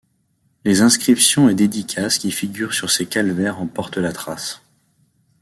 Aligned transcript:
Les 0.65 0.81
inscriptions 0.81 1.47
et 1.47 1.53
dédicaces 1.53 2.17
qui 2.17 2.31
figurent 2.31 2.73
sur 2.73 2.89
ces 2.89 3.05
calvaires 3.05 3.61
en 3.61 3.67
portent 3.67 3.97
la 3.97 4.11
trace. 4.11 4.63